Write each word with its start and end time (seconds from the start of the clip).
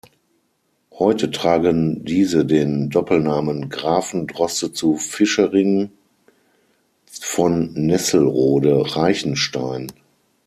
Heute 0.97 1.29
tragen 1.29 2.03
diese 2.03 2.43
den 2.43 2.89
Doppelnamen 2.89 3.69
"Grafen 3.69 4.25
Droste 4.25 4.73
zu 4.73 4.95
Vischering 4.97 5.91
von 7.05 7.71
Nesselrode 7.75 8.95
Reichenstein". 8.95 9.91